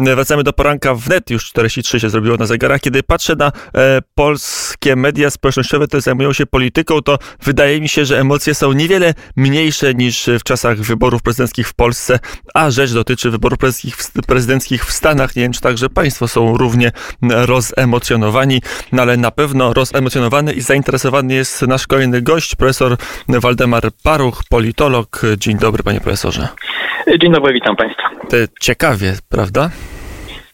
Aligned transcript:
Wracamy 0.00 0.42
do 0.42 0.52
poranka 0.52 0.94
wnet, 0.94 1.30
już 1.30 1.44
43 1.44 2.00
się 2.00 2.10
zrobiło 2.10 2.36
na 2.36 2.46
zegarach. 2.46 2.80
Kiedy 2.80 3.02
patrzę 3.02 3.36
na 3.36 3.46
e, 3.46 3.98
polskie 4.14 4.96
media 4.96 5.30
społecznościowe, 5.30 5.86
które 5.86 6.00
zajmują 6.00 6.32
się 6.32 6.46
polityką, 6.46 7.02
to 7.02 7.18
wydaje 7.42 7.80
mi 7.80 7.88
się, 7.88 8.04
że 8.04 8.20
emocje 8.20 8.54
są 8.54 8.72
niewiele 8.72 9.14
mniejsze 9.36 9.94
niż 9.94 10.30
w 10.40 10.42
czasach 10.42 10.78
wyborów 10.78 11.22
prezydenckich 11.22 11.68
w 11.68 11.74
Polsce, 11.74 12.18
a 12.54 12.70
rzecz 12.70 12.92
dotyczy 12.92 13.30
wyborów 13.30 13.58
prezydenckich, 13.58 13.96
prezydenckich 14.26 14.84
w 14.84 14.92
Stanach. 14.92 15.36
Nie 15.36 15.42
wiem, 15.42 15.52
czy 15.52 15.60
także 15.60 15.88
państwo 15.88 16.28
są 16.28 16.56
równie 16.56 16.92
rozemocjonowani, 17.22 18.62
no 18.92 19.02
ale 19.02 19.16
na 19.16 19.30
pewno 19.30 19.74
rozemocjonowany 19.74 20.52
i 20.52 20.60
zainteresowany 20.60 21.34
jest 21.34 21.62
nasz 21.62 21.86
kolejny 21.86 22.22
gość, 22.22 22.54
profesor 22.54 22.96
Waldemar 23.28 23.82
Paruch, 24.02 24.42
politolog. 24.50 25.22
Dzień 25.38 25.58
dobry, 25.58 25.82
panie 25.82 26.00
profesorze. 26.00 26.48
Dzień 27.20 27.32
dobry, 27.32 27.52
witam 27.52 27.76
państwa. 27.76 28.10
Ciekawie, 28.60 29.16
prawda? 29.28 29.70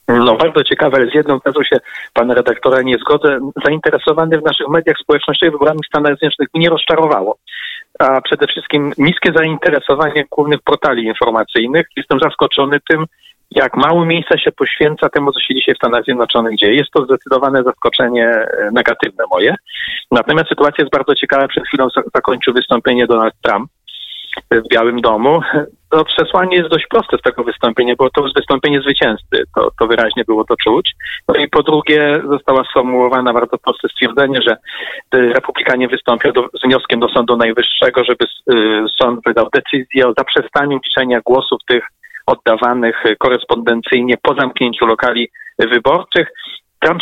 No 0.08 0.36
bardzo 0.36 0.64
ciekawe, 0.64 0.96
ale 0.96 1.10
z 1.10 1.14
jedną 1.14 1.40
tezą 1.40 1.62
się 1.62 1.76
pana 2.12 2.34
redaktora 2.34 2.82
nie 2.82 2.98
zgodzę. 2.98 3.38
Zainteresowany 3.64 4.38
w 4.38 4.44
naszych 4.44 4.68
mediach 4.68 4.96
społecznościowych 4.98 5.52
wyborami 5.52 5.80
w 5.84 5.86
Stanach 5.86 6.18
Zjednoczonych 6.18 6.54
mnie 6.54 6.70
rozczarowało. 6.70 7.38
A 7.98 8.20
przede 8.20 8.46
wszystkim 8.46 8.92
niskie 8.98 9.32
zainteresowanie 9.36 10.24
głównych 10.30 10.62
portali 10.62 11.04
informacyjnych. 11.04 11.86
Jestem 11.96 12.18
zaskoczony 12.20 12.78
tym, 12.90 13.04
jak 13.50 13.76
mało 13.76 14.06
miejsca 14.06 14.38
się 14.38 14.52
poświęca 14.52 15.08
temu, 15.08 15.32
co 15.32 15.40
się 15.40 15.54
dzisiaj 15.54 15.74
w 15.74 15.78
Stanach 15.78 16.04
Zjednoczonych 16.04 16.58
dzieje. 16.58 16.74
Jest 16.74 16.90
to 16.90 17.04
zdecydowane 17.04 17.62
zaskoczenie 17.62 18.26
e, 18.28 18.70
negatywne 18.72 19.24
moje. 19.30 19.54
Natomiast 20.10 20.48
sytuacja 20.48 20.84
jest 20.84 20.92
bardzo 20.92 21.14
ciekawa. 21.14 21.48
Przed 21.48 21.66
chwilą 21.66 21.88
zakończył 22.14 22.54
wystąpienie 22.54 23.06
Donald 23.06 23.34
Trump 23.42 23.70
w 24.50 24.68
Białym 24.72 25.00
Domu. 25.00 25.40
To 25.90 26.04
przesłanie 26.04 26.56
jest 26.56 26.70
dość 26.70 26.86
proste 26.90 27.18
z 27.18 27.22
tego 27.22 27.44
wystąpienia, 27.44 27.94
bo 27.98 28.10
to 28.10 28.22
wystąpienie 28.36 28.80
zwycięzcy. 28.80 29.44
To, 29.54 29.70
to 29.80 29.86
wyraźnie 29.86 30.24
było 30.24 30.44
to 30.44 30.56
czuć. 30.56 30.92
No 31.28 31.34
i 31.34 31.48
po 31.48 31.62
drugie 31.62 32.22
została 32.30 32.64
sformułowana 32.64 33.32
bardzo 33.32 33.58
proste 33.58 33.88
stwierdzenie, 33.88 34.40
że 34.42 34.56
republikanie 35.12 35.88
wystąpią 35.88 36.32
do, 36.32 36.48
z 36.60 36.66
wnioskiem 36.66 37.00
do 37.00 37.08
Sądu 37.08 37.36
Najwyższego, 37.36 38.04
żeby 38.04 38.24
y, 38.24 38.84
sąd 39.00 39.20
wydał 39.26 39.48
decyzję 39.54 40.08
o 40.08 40.14
zaprzestaniu 40.18 40.78
liczenia 40.84 41.20
głosów 41.24 41.60
tych 41.68 41.84
oddawanych 42.26 43.04
korespondencyjnie 43.18 44.14
po 44.22 44.34
zamknięciu 44.34 44.86
lokali 44.86 45.28
wyborczych. 45.58 46.28
Trump 46.80 47.00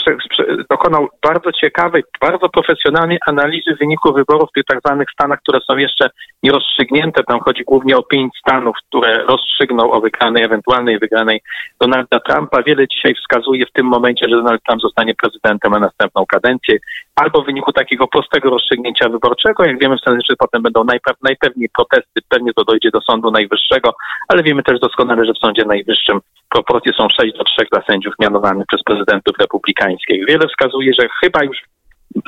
dokonał 0.70 1.08
bardzo 1.22 1.53
ciekawej, 1.53 2.03
bardzo 2.20 2.48
profesjonalnej 2.48 3.19
analizy 3.27 3.75
wyników 3.80 4.14
wyborów 4.14 4.50
w 4.50 4.53
tych 4.53 4.64
tak 4.64 4.80
zwanych 4.84 5.08
stanach, 5.12 5.39
które 5.39 5.61
są 5.61 5.77
jeszcze 5.77 6.11
nierozstrzygnięte. 6.42 7.25
Tam 7.25 7.41
chodzi 7.41 7.64
głównie 7.64 7.97
o 7.97 8.02
pięć 8.02 8.33
stanów, 8.39 8.77
które 8.89 9.25
rozstrzygną 9.25 9.91
o 9.92 10.00
wygranej, 10.00 10.45
ewentualnej 10.45 10.98
wygranej 10.98 11.41
Donalda 11.80 12.20
Trumpa. 12.20 12.62
Wiele 12.62 12.89
dzisiaj 12.89 13.14
wskazuje 13.14 13.67
w 13.67 13.72
tym 13.72 13.86
momencie, 13.86 14.28
że 14.28 14.36
Donald 14.36 14.62
Trump 14.62 14.83
zostanie 14.83 15.14
prezydentem 15.14 15.72
na 15.72 15.78
następną 15.78 16.27
kadencję, 16.27 16.78
albo 17.16 17.42
w 17.42 17.46
wyniku 17.46 17.72
takiego 17.72 18.08
prostego 18.08 18.50
rozstrzygnięcia 18.50 19.08
wyborczego. 19.08 19.64
Jak 19.64 19.78
wiemy, 19.78 19.96
w 19.96 20.00
Stanach 20.00 20.20
potem 20.38 20.62
będą 20.62 20.84
najpewniej 21.22 21.68
protesty, 21.68 22.20
pewnie 22.28 22.52
to 22.52 22.64
dojdzie 22.64 22.90
do 22.90 23.00
Sądu 23.00 23.30
Najwyższego, 23.30 23.94
ale 24.28 24.42
wiemy 24.42 24.62
też 24.62 24.80
doskonale, 24.80 25.24
że 25.24 25.32
w 25.32 25.38
Sądzie 25.38 25.64
Najwyższym 25.64 26.20
proporcje 26.50 26.92
są 26.92 27.08
6 27.20 27.36
do 27.38 27.44
3 27.44 27.66
dla 27.72 27.82
sędziów 27.82 28.14
mianowanych 28.20 28.66
przez 28.66 28.82
prezydentów 28.82 29.38
republikańskich. 29.38 30.26
Wiele 30.26 30.48
wskazuje, 30.48 30.92
że 31.00 31.08
chyba 31.20 31.44
już 31.44 31.58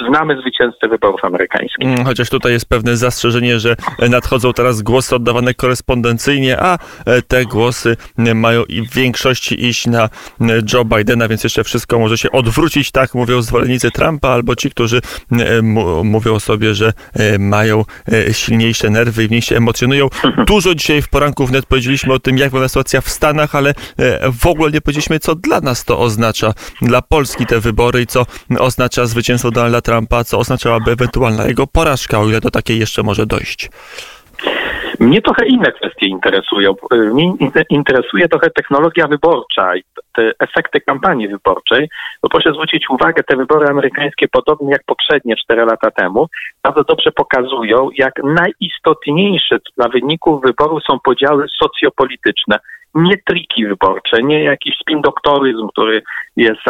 znamy 0.08 0.40
zwycięzcę 0.40 0.88
wyborów 0.88 1.24
amerykańskich. 1.24 1.88
Mm, 1.88 2.04
chociaż 2.04 2.30
tutaj 2.30 2.52
jest 2.52 2.68
pewne 2.68 2.96
zastrzeżenie, 2.96 3.60
że 3.60 3.76
nadchodzą 4.10 4.52
teraz 4.52 4.82
głosy 4.82 5.16
oddawane 5.16 5.54
korespondencyjnie, 5.54 6.60
a 6.60 6.78
e, 7.06 7.22
te 7.22 7.44
głosy 7.44 7.96
mają 8.34 8.64
i 8.64 8.82
w 8.82 8.94
większości 8.94 9.66
iść 9.66 9.86
na 9.86 10.08
Joe 10.72 10.84
Bidena, 10.84 11.28
więc 11.28 11.44
jeszcze 11.44 11.64
wszystko 11.64 11.98
może 11.98 12.18
się 12.18 12.30
odwrócić, 12.30 12.90
tak 12.90 13.14
mówią 13.14 13.42
zwolennicy 13.42 13.90
Trumpa, 13.90 14.28
albo 14.28 14.56
ci, 14.56 14.70
którzy 14.70 15.00
mówią 16.04 16.38
sobie, 16.38 16.74
że 16.74 16.92
e, 17.14 17.38
mają 17.38 17.84
e, 18.12 18.34
silniejsze 18.34 18.90
nerwy 18.90 19.24
i 19.24 19.28
mniej 19.28 19.42
się 19.42 19.56
emocjonują. 19.56 20.08
Dużo 20.46 20.74
dzisiaj 20.74 21.02
w 21.02 21.08
poranku 21.08 21.46
wnet 21.46 21.66
powiedzieliśmy 21.66 22.12
o 22.12 22.18
tym, 22.18 22.38
jak 22.38 22.48
wygląda 22.48 22.68
sytuacja 22.68 23.00
w 23.00 23.08
Stanach, 23.08 23.54
ale 23.54 23.74
w 24.40 24.46
ogóle 24.46 24.70
nie 24.70 24.80
powiedzieliśmy, 24.80 25.18
co 25.18 25.34
dla 25.34 25.60
nas 25.60 25.84
to 25.84 25.98
oznacza, 25.98 26.52
dla 26.82 27.02
Polski 27.02 27.46
te 27.46 27.60
wybory 27.60 28.02
i 28.02 28.06
co 28.06 28.26
oznacza 28.58 29.06
zwycięstwo 29.06 29.50
Donalda 29.50 29.75
Donalda 29.76 29.80
Trumpa, 29.80 30.24
co 30.24 30.38
oznaczałaby 30.38 30.90
ewentualna 30.90 31.46
jego 31.46 31.66
porażka, 31.66 32.20
o 32.20 32.28
ile 32.28 32.40
do 32.40 32.50
takiej 32.50 32.78
jeszcze 32.78 33.02
może 33.02 33.26
dojść? 33.26 33.70
Mnie 35.00 35.22
trochę 35.22 35.46
inne 35.46 35.72
kwestie 35.72 36.06
interesują. 36.06 36.74
Mnie 37.14 37.32
interesuje 37.70 38.28
trochę 38.28 38.50
technologia 38.50 39.06
wyborcza 39.06 39.76
i 39.76 39.82
te 40.16 40.32
efekty 40.40 40.80
kampanii 40.80 41.28
wyborczej, 41.28 41.88
bo 42.22 42.28
proszę 42.28 42.52
zwrócić 42.52 42.90
uwagę, 42.90 43.22
te 43.22 43.36
wybory 43.36 43.66
amerykańskie, 43.66 44.28
podobnie 44.28 44.70
jak 44.70 44.82
poprzednie 44.86 45.36
4 45.36 45.64
lata 45.64 45.90
temu, 45.90 46.26
bardzo 46.62 46.84
dobrze 46.84 47.12
pokazują, 47.12 47.88
jak 47.96 48.14
najistotniejsze 48.24 49.58
dla 49.76 49.88
wyników 49.88 50.42
wyborów 50.42 50.82
są 50.82 50.98
podziały 51.04 51.46
socjopolityczne 51.62 52.58
nie 52.94 53.18
triki 53.24 53.66
wyborcze, 53.66 54.22
nie 54.22 54.44
jakiś 54.44 54.78
spin 54.78 55.00
doktoryzm, 55.00 55.68
który 55.68 56.02
jest 56.36 56.60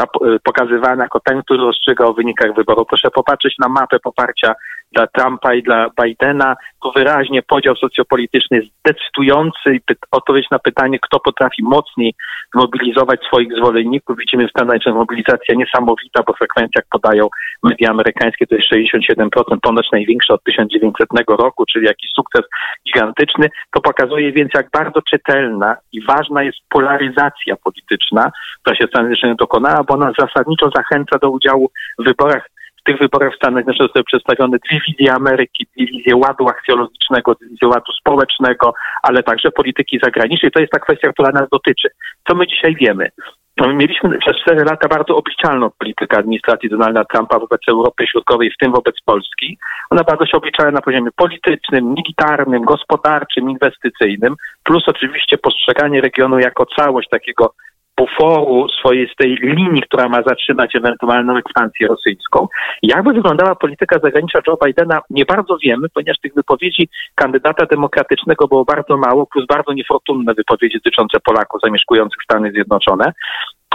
pokazywany 0.45 1.03
jako 1.03 1.21
ten, 1.21 1.43
który 1.43 1.59
rozstrzyga 1.59 2.05
o 2.05 2.13
wynikach 2.13 2.55
wyborów. 2.55 2.89
Proszę 2.89 3.11
popatrzeć 3.11 3.55
na 3.59 3.69
mapę 3.69 3.99
poparcia 3.99 4.55
dla 4.97 5.07
Trumpa 5.07 5.55
i 5.55 5.63
dla 5.63 5.91
Bidena. 6.03 6.57
Tu 6.83 6.93
wyraźnie 6.97 7.43
podział 7.43 7.77
socjopolityczny 7.77 8.57
jest 8.57 8.71
decydujący 8.85 9.81
odpowiedź 10.11 10.51
na 10.51 10.59
pytanie, 10.59 10.99
kto 11.03 11.21
potrafi 11.21 11.63
mocniej 11.63 12.15
zmobilizować 12.55 13.21
swoich 13.27 13.53
zwolenników. 13.53 14.19
Widzimy 14.19 14.47
w 14.47 14.51
Stanach 14.51 14.83
że 14.87 14.93
mobilizacja 14.93 15.55
niesamowita, 15.55 16.23
bo 16.27 16.33
frekwencja, 16.33 16.81
jak 16.81 16.87
podają 16.91 17.29
media 17.63 17.91
amerykańskie, 17.91 18.47
to 18.47 18.55
jest 18.55 18.73
67%, 18.73 19.29
ponoć 19.63 19.87
największa 19.93 20.35
od 20.35 20.45
1900 20.45 21.09
roku, 21.29 21.65
czyli 21.67 21.87
jakiś 21.87 22.11
sukces 22.11 22.43
gigantyczny. 22.87 23.51
To 23.75 23.81
pokazuje 23.81 24.33
więc, 24.33 24.51
jak 24.55 24.71
bardzo 24.71 25.03
czytelna 25.03 25.77
i 25.93 26.05
ważna 26.05 26.43
jest 26.43 26.59
polaryzacja 26.69 27.57
polityczna, 27.65 28.31
która 28.63 28.77
się 28.77 28.87
w 28.87 28.91
Stanach 28.91 29.07
Zjednoczonych 29.07 29.37
dokonała, 29.37 29.85
bo 29.85 29.95
ona 29.95 30.13
zasadniczo 30.19 30.71
zachęca 30.77 31.19
do 31.19 31.31
udziału 31.31 31.71
w 31.99 32.05
wyborach 32.05 32.49
tych 32.87 32.99
wyborach 32.99 33.33
w 33.33 33.37
Stanach 33.37 33.65
Zjednoczonych 33.65 33.89
zostały 33.89 34.05
przedstawione 34.05 34.59
dwie 34.59 34.81
wizje 34.89 35.13
Ameryki, 35.13 35.67
dwie 35.77 35.87
wizje 35.87 36.17
ładu 36.17 36.49
aksjologicznego, 36.49 37.35
dwie 37.35 37.49
wizje 37.49 37.69
ładu 37.69 37.93
społecznego, 38.01 38.75
ale 39.03 39.23
także 39.23 39.51
polityki 39.51 39.99
zagranicznej. 40.03 40.53
To 40.53 40.61
jest 40.61 40.73
ta 40.73 40.79
kwestia, 40.79 41.13
która 41.13 41.33
nas 41.33 41.49
dotyczy. 41.53 41.89
Co 42.29 42.35
my 42.35 42.47
dzisiaj 42.47 42.77
wiemy? 42.81 43.09
No, 43.57 43.73
mieliśmy 43.73 44.19
przez 44.19 44.37
cztery 44.37 44.65
lata 44.65 44.89
bardzo 44.89 45.17
obliczalną 45.17 45.71
politykę 45.79 46.19
administracji 46.19 46.69
Donalda 46.69 47.05
Trumpa 47.05 47.39
wobec 47.39 47.61
Europy 47.69 48.07
Środkowej, 48.07 48.51
w 48.51 48.57
tym 48.57 48.73
wobec 48.73 48.95
Polski. 49.05 49.59
Ona 49.91 50.05
bardzo 50.05 50.27
się 50.27 50.37
obliczała 50.37 50.71
na 50.71 50.81
poziomie 50.81 51.11
politycznym, 51.17 51.95
militarnym, 51.95 52.65
gospodarczym, 52.65 53.51
inwestycyjnym, 53.51 54.35
plus 54.65 54.85
oczywiście 54.87 55.39
postrzeganie 55.39 56.01
regionu 56.01 56.39
jako 56.39 56.67
całość 56.67 57.09
takiego 57.09 57.55
buforu 57.99 58.69
swojej 58.69 59.09
z 59.13 59.17
tej 59.17 59.37
linii, 59.43 59.83
która 59.83 60.09
ma 60.09 60.23
zatrzymać 60.23 60.77
ewentualną 60.77 61.37
ekspansję 61.37 61.89
rosyjską. 61.89 62.49
Jakby 62.83 63.13
wyglądała 63.13 63.55
polityka 63.55 63.99
zagraniczna 64.03 64.41
Joe 64.47 64.59
Bidena, 64.65 65.01
nie 65.11 65.25
bardzo 65.25 65.57
wiemy, 65.65 65.89
ponieważ 65.95 66.19
tych 66.19 66.35
wypowiedzi 66.35 66.89
kandydata 67.15 67.67
demokratycznego 67.67 68.49
było 68.49 68.65
bardzo 68.65 68.97
mało, 68.97 69.27
plus 69.27 69.47
bardzo 69.47 69.73
niefortunne 69.73 70.35
wypowiedzi 70.35 70.79
dotyczące 70.79 71.19
Polaków 71.21 71.61
zamieszkujących 71.65 72.23
Stany 72.23 72.53
Zjednoczone. 72.53 73.13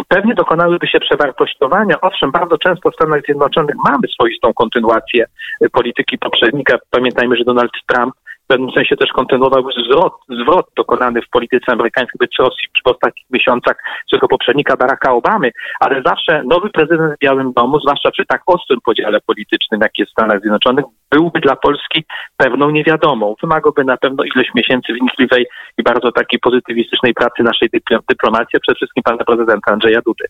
Pewnie 0.07 0.33
dokonałyby 0.35 0.87
się 0.87 0.99
przewartościowania. 0.99 2.01
Owszem, 2.01 2.31
bardzo 2.31 2.57
często 2.57 2.91
w 2.91 2.93
Stanach 2.93 3.21
Zjednoczonych 3.21 3.75
mamy 3.89 4.07
swoistą 4.07 4.53
kontynuację 4.53 5.25
polityki 5.71 6.17
poprzednika. 6.17 6.77
Pamiętajmy, 6.89 7.35
że 7.35 7.43
Donald 7.43 7.71
Trump 7.87 8.13
pewnym 8.51 8.71
sensie 8.71 8.95
też 8.95 9.09
kontynuował 9.11 9.63
zwrot, 9.85 10.13
zwrot 10.29 10.65
dokonany 10.77 11.21
w 11.21 11.29
polityce 11.29 11.71
amerykańskiej 11.71 12.17
wobec 12.19 12.31
Rosji 12.39 12.67
w 12.85 12.87
ostatnich 12.87 13.25
miesiącach 13.29 13.75
swojego 14.07 14.27
poprzednika 14.27 14.77
Baracka 14.77 15.13
Obamy, 15.13 15.51
ale 15.79 16.01
zawsze 16.05 16.43
nowy 16.43 16.69
prezydent 16.69 17.15
w 17.15 17.19
Białym 17.19 17.53
Domu, 17.53 17.79
zwłaszcza 17.79 18.11
przy 18.11 18.25
tak 18.25 18.41
ostrym 18.45 18.79
podziale 18.85 19.19
politycznym, 19.21 19.81
jak 19.81 19.97
jest 19.97 20.11
w 20.11 20.13
Stanach 20.13 20.39
Zjednoczonych, 20.41 20.85
byłby 21.11 21.39
dla 21.39 21.55
Polski 21.55 22.03
pewną 22.37 22.69
niewiadomą. 22.69 23.35
Wymagałby 23.41 23.83
na 23.83 23.97
pewno 23.97 24.23
ileś 24.23 24.47
miesięcy 24.55 24.93
wnikliwej 24.93 25.45
i 25.77 25.83
bardzo 25.83 26.11
takiej 26.11 26.39
pozytywistycznej 26.39 27.13
pracy 27.13 27.43
naszej 27.43 27.69
dyplomacji, 28.09 28.59
przede 28.61 28.75
wszystkim 28.75 29.03
pana 29.03 29.23
prezydenta 29.23 29.71
Andrzeja 29.71 30.01
Dudy. 30.05 30.25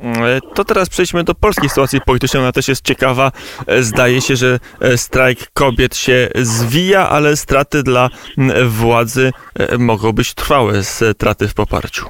E, 0.00 0.40
to 0.54 0.64
teraz 0.64 0.88
przejdźmy 0.88 1.24
do 1.24 1.34
polskiej 1.34 1.68
sytuacji 1.68 2.00
politycznej. 2.00 2.42
Ona 2.42 2.52
też 2.52 2.68
jest 2.68 2.84
ciekawa. 2.84 3.32
E, 3.66 3.82
zdaje 3.82 4.20
się, 4.20 4.36
że 4.36 4.58
e, 4.80 4.98
strajk 4.98 5.38
kobiet 5.54 5.96
się 5.96 6.28
zwija, 6.34 7.08
ale 7.08 7.36
straty 7.36 7.82
dla 7.82 8.10
władzy 8.66 9.32
mogą 9.78 10.12
być 10.12 10.34
trwałe, 10.34 10.82
straty 10.84 11.48
w 11.48 11.54
poparciu 11.54 12.06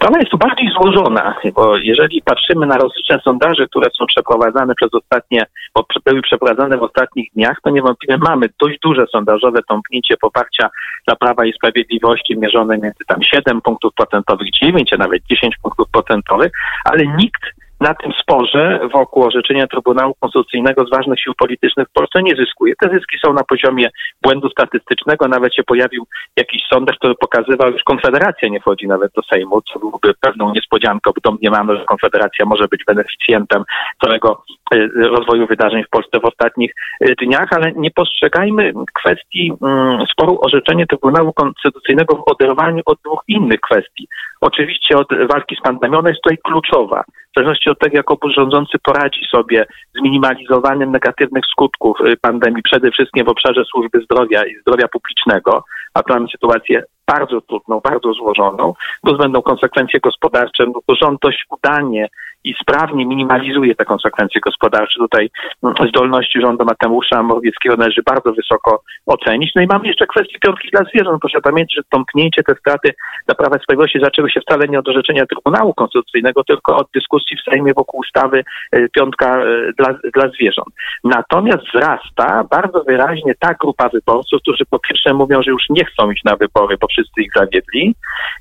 Sprawa 0.00 0.18
jest 0.18 0.30
tu 0.30 0.38
bardziej 0.38 0.70
złożona, 0.70 1.34
bo 1.54 1.76
jeżeli 1.76 2.22
patrzymy 2.22 2.66
na 2.66 2.76
rozliczne 2.76 3.20
sondaże, 3.24 3.66
które 3.66 3.90
są 3.98 4.06
przeprowadzane 4.06 4.74
przez 4.74 4.94
ostatnie, 4.94 5.46
bo 5.74 5.86
były 6.04 6.22
przeprowadzane 6.22 6.78
w 6.78 6.82
ostatnich 6.82 7.32
dniach, 7.32 7.56
to 7.62 7.70
niewątpliwie 7.70 8.18
mamy 8.18 8.46
dość 8.60 8.78
duże 8.78 9.06
sondażowe 9.06 9.60
tąpnięcie 9.68 10.16
poparcia 10.16 10.70
dla 11.06 11.16
Prawa 11.16 11.44
i 11.44 11.52
Sprawiedliwości 11.52 12.38
mierzone 12.38 12.78
między 12.78 13.04
tam 13.06 13.22
7 13.22 13.60
punktów 13.60 13.94
procentowych, 13.94 14.50
9, 14.50 14.92
a 14.92 14.96
nawet 14.96 15.22
10 15.30 15.56
punktów 15.62 15.88
procentowych, 15.92 16.52
ale 16.84 17.06
nikt 17.06 17.42
na 17.80 17.94
tym 17.94 18.12
sporze 18.22 18.80
wokół 18.92 19.24
orzeczenia 19.24 19.66
Trybunału 19.66 20.14
Konstytucyjnego 20.20 20.84
z 20.86 20.90
ważnych 20.90 21.20
sił 21.20 21.34
politycznych 21.34 21.88
w 21.88 21.92
Polsce 21.92 22.22
nie 22.22 22.36
zyskuje. 22.36 22.74
Te 22.80 22.88
zyski 22.90 23.18
są 23.24 23.32
na 23.32 23.44
poziomie 23.44 23.90
błędu 24.22 24.50
statystycznego. 24.50 25.28
Nawet 25.28 25.54
się 25.54 25.62
pojawił 25.62 26.06
jakiś 26.36 26.62
sondaż, 26.72 26.96
który 26.96 27.14
pokazywał, 27.14 27.72
że 27.72 27.78
Konfederacja 27.84 28.48
nie 28.48 28.60
wchodzi 28.60 28.86
nawet 28.86 29.12
do 29.12 29.22
Sejmu, 29.22 29.62
co 29.62 29.78
byłoby 29.78 30.14
pewną 30.20 30.52
niespodzianką, 30.54 31.10
bo 31.14 31.30
domniemano, 31.30 31.76
że 31.76 31.84
Konfederacja 31.84 32.46
może 32.46 32.68
być 32.68 32.84
beneficjentem 32.84 33.64
całego 34.04 34.42
e, 34.74 34.86
rozwoju 34.86 35.46
wydarzeń 35.46 35.84
w 35.84 35.90
Polsce 35.90 36.20
w 36.20 36.24
ostatnich 36.24 36.74
e, 37.00 37.14
dniach, 37.14 37.48
ale 37.50 37.72
nie 37.72 37.90
postrzegajmy 37.90 38.72
kwestii 38.94 39.52
mm, 39.62 40.06
sporu 40.12 40.38
orzeczenia 40.42 40.86
Trybunału 40.86 41.32
Konstytucyjnego 41.32 42.16
w 42.16 42.32
oderwaniu 42.32 42.82
od 42.86 42.98
dwóch 43.04 43.22
innych 43.28 43.60
kwestii. 43.60 44.08
Oczywiście 44.40 44.96
od 44.96 45.08
walki 45.28 45.56
z 45.56 45.60
pandemią, 45.60 45.98
ona 45.98 46.08
jest 46.08 46.22
tutaj 46.22 46.38
kluczowa. 46.44 47.04
W 47.30 47.34
zależności 47.34 47.70
od 47.70 47.78
tego, 47.78 47.96
jak 47.96 48.10
obóz 48.10 48.34
rządzący 48.34 48.78
poradzi 48.78 49.24
sobie 49.30 49.66
z 49.94 50.02
minimalizowaniem 50.02 50.92
negatywnych 50.92 51.44
skutków 51.46 52.00
y, 52.00 52.16
pandemii, 52.16 52.62
przede 52.62 52.90
wszystkim 52.90 53.24
w 53.24 53.28
obszarze 53.28 53.64
służby 53.64 54.00
zdrowia 54.00 54.46
i 54.46 54.56
zdrowia 54.60 54.88
publicznego, 54.88 55.64
a 55.94 56.02
to 56.02 56.14
mamy 56.14 56.28
sytuację 56.28 56.82
bardzo 57.06 57.40
trudną, 57.40 57.80
bardzo 57.80 58.12
złożoną, 58.12 58.74
bo 59.04 59.14
będą 59.14 59.42
konsekwencje 59.42 60.00
gospodarcze, 60.00 60.64
no 60.66 60.80
bo 60.86 60.94
rząd 60.94 61.20
dość 61.22 61.44
udanie 61.50 62.08
i 62.44 62.54
sprawnie 62.62 63.06
minimalizuje 63.06 63.74
te 63.74 63.84
konsekwencje 63.84 64.40
gospodarcze. 64.40 64.98
Tutaj 64.98 65.30
mm, 65.62 65.74
zdolności 65.88 66.40
rządu 66.40 66.64
Mateusza 66.64 67.22
Morawieckiego 67.22 67.76
należy 67.76 68.02
bardzo 68.02 68.32
wysoko 68.32 68.82
ocenić. 69.06 69.52
No 69.54 69.62
i 69.62 69.66
mamy 69.66 69.86
jeszcze 69.86 70.06
kwestię 70.06 70.38
piątki 70.38 70.68
dla 70.72 70.84
zwierząt. 70.84 71.20
Proszę 71.20 71.40
pamiętać, 71.40 71.74
że 71.74 71.82
tąpnięcie 71.88 72.42
te 72.42 72.54
straty 72.54 72.94
dla 73.26 73.34
Prawa 73.34 73.56
i 73.56 73.62
Sprawiedliwości 73.62 74.00
zaczęły 74.00 74.30
się 74.30 74.40
wcale 74.40 74.68
nie 74.68 74.78
od 74.78 74.88
orzeczenia 74.88 75.26
Trybunału 75.26 75.74
Konstytucyjnego, 75.74 76.44
tylko 76.44 76.76
od 76.76 76.88
dyskusji 76.94 77.36
w 77.36 77.50
Sejmie 77.50 77.72
wokół 77.74 78.00
ustawy 78.00 78.44
y, 78.74 78.88
piątka 78.92 79.44
y, 79.44 79.72
dla, 79.78 79.94
dla 80.14 80.28
zwierząt. 80.28 80.68
Natomiast 81.04 81.64
wzrasta 81.68 82.44
bardzo 82.50 82.84
wyraźnie 82.84 83.34
ta 83.38 83.54
grupa 83.54 83.88
wyborców, 83.88 84.40
którzy 84.42 84.64
po 84.70 84.78
pierwsze 84.78 85.14
mówią, 85.14 85.42
że 85.42 85.50
już 85.50 85.62
nie 85.70 85.84
chcą 85.84 86.10
iść 86.10 86.24
na 86.24 86.36
wybory, 86.36 86.76
bo 86.80 86.86
wszyscy 86.86 87.22
ich 87.22 87.32
zawiedli 87.36 87.94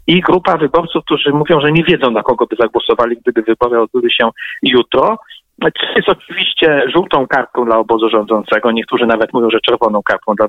i 0.07 0.21
grupa 0.21 0.57
wyborców, 0.57 1.03
którzy 1.05 1.31
mówią, 1.31 1.61
że 1.61 1.71
nie 1.71 1.83
wiedzą 1.83 2.11
na 2.11 2.23
kogo 2.23 2.45
by 2.45 2.55
zagłosowali, 2.59 3.17
gdyby 3.17 3.41
wybory 3.41 3.88
odbyły 3.94 4.12
się 4.12 4.30
jutro. 4.63 5.18
To 5.62 5.69
jest 5.95 6.09
oczywiście 6.09 6.83
żółtą 6.94 7.27
kartką 7.27 7.65
dla 7.65 7.77
obozu 7.77 8.09
rządzącego. 8.09 8.71
Niektórzy 8.71 9.06
nawet 9.06 9.33
mówią, 9.33 9.50
że 9.50 9.59
czerwoną 9.59 10.03
kartką 10.03 10.36
dla, 10.36 10.47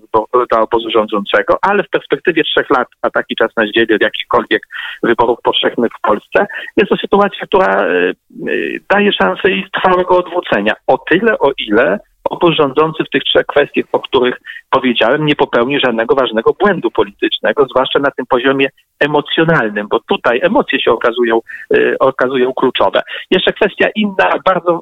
dla 0.50 0.60
obozu 0.60 0.90
rządzącego, 0.90 1.58
ale 1.62 1.82
w 1.82 1.90
perspektywie 1.90 2.44
trzech 2.44 2.70
lat, 2.70 2.88
a 3.02 3.10
taki 3.10 3.36
czas 3.36 3.56
nas 3.56 3.66
dzieli 3.74 3.94
od 3.94 4.02
jakichkolwiek 4.02 4.62
wyborów 5.02 5.38
powszechnych 5.42 5.90
w 5.98 6.00
Polsce, 6.00 6.46
jest 6.76 6.90
to 6.90 6.96
sytuacja, 6.96 7.46
która 7.46 7.86
y, 7.86 8.14
y, 8.48 8.80
daje 8.90 9.12
szansę 9.12 9.50
ich 9.50 9.70
trwałego 9.70 10.18
odwrócenia. 10.18 10.74
O 10.86 10.98
tyle, 10.98 11.38
o 11.38 11.52
ile 11.58 11.98
obóz 12.30 12.56
rządzący 12.56 13.04
w 13.04 13.10
tych 13.10 13.22
trzech 13.22 13.46
kwestiach, 13.46 13.84
o 13.92 14.00
których 14.00 14.40
powiedziałem, 14.70 15.26
nie 15.26 15.36
popełni 15.36 15.80
żadnego 15.80 16.14
ważnego 16.14 16.52
błędu 16.60 16.90
politycznego, 16.90 17.66
zwłaszcza 17.70 17.98
na 17.98 18.10
tym 18.10 18.26
poziomie 18.26 18.68
emocjonalnym, 19.00 19.88
bo 19.88 20.00
tutaj 20.00 20.40
emocje 20.42 20.80
się 20.80 20.90
okazują, 20.92 21.40
y, 21.76 21.96
okazują 22.00 22.52
kluczowe. 22.52 23.02
Jeszcze 23.30 23.52
kwestia 23.52 23.88
inna, 23.94 24.30
bardzo 24.44 24.80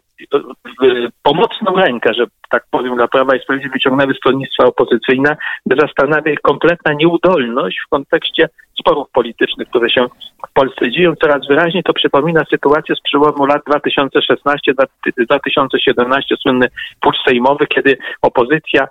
pomocną 1.23 1.77
rękę, 1.77 2.15
że 2.15 2.27
tak 2.51 2.65
powiem, 2.71 2.97
dla 2.97 3.09
Prawa 3.09 3.37
i 3.37 3.41
Sprawiedliwości 3.41 3.79
wyciągnęły 3.79 4.15
stronnictwa 4.15 4.65
opozycyjne, 4.65 5.37
by 5.67 5.77
zastanawia 5.81 6.33
ich 6.33 6.41
kompletna 6.41 6.93
nieudolność 6.93 7.79
w 7.87 7.91
kontekście 7.91 8.49
sporów 8.81 9.11
politycznych, 9.11 9.69
które 9.69 9.91
się 9.91 10.07
w 10.51 10.53
Polsce 10.53 10.91
dzieją 10.91 11.15
coraz 11.23 11.47
wyraźniej. 11.49 11.83
To 11.83 11.93
przypomina 11.93 12.45
sytuację 12.51 12.95
z 12.95 13.01
przełomu 13.01 13.47
lat 13.47 13.63
2016-2017, 13.65 16.37
słynny 16.43 16.69
pucz 17.01 17.17
sejmowy, 17.29 17.67
kiedy 17.67 17.99
opozycja 18.23 18.89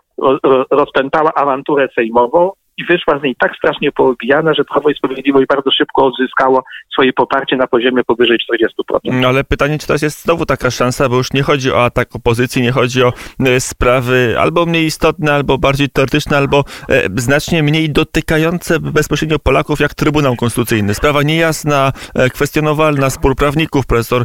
rozpętała 0.71 1.33
awanturę 1.33 1.88
sejmową, 1.95 2.51
i 2.77 2.85
wyszła 2.85 3.19
z 3.19 3.24
niej 3.24 3.35
tak 3.39 3.56
strasznie 3.57 3.91
poobijana, 3.91 4.53
że 4.53 4.63
Prawo 4.63 4.89
i 4.89 4.95
Sprawiedliwość 4.95 5.47
bardzo 5.47 5.71
szybko 5.71 6.06
odzyskało 6.06 6.63
swoje 6.94 7.13
poparcie 7.13 7.56
na 7.56 7.68
poziomie 7.68 8.03
powyżej 8.03 8.38
40%. 8.53 9.00
No 9.03 9.27
ale 9.27 9.44
pytanie, 9.44 9.79
czy 9.79 9.88
teraz 9.88 10.01
jest 10.01 10.24
znowu 10.24 10.45
taka 10.45 10.71
szansa, 10.71 11.09
bo 11.09 11.15
już 11.18 11.33
nie 11.33 11.41
chodzi 11.44 11.71
o 11.71 11.85
atak 11.85 12.15
opozycji, 12.15 12.62
nie 12.62 12.71
chodzi 12.71 13.03
o 13.03 13.13
e, 13.39 13.59
sprawy 13.59 14.35
albo 14.39 14.65
mniej 14.65 14.85
istotne, 14.85 15.33
albo 15.33 15.57
bardziej 15.57 15.89
teoretyczne, 15.89 16.38
albo 16.38 16.63
e, 16.89 17.03
znacznie 17.15 17.63
mniej 17.63 17.89
dotykające 17.89 18.79
bezpośrednio 18.79 19.39
Polaków, 19.39 19.79
jak 19.79 19.94
Trybunał 19.94 20.35
Konstytucyjny. 20.35 20.94
Sprawa 20.94 21.24
niejasna, 21.24 21.91
e, 22.15 22.29
kwestionowalna, 22.29 23.09
spór 23.09 23.35
prawników. 23.35 23.85
Profesor 23.85 24.24